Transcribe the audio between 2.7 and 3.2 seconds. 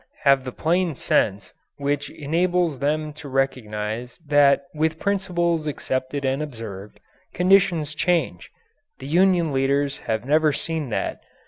them